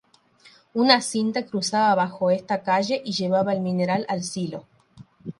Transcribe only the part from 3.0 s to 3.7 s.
y llevaba el